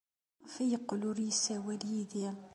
[0.41, 2.27] Maɣef ay yeqqel ur yessawal yid-i?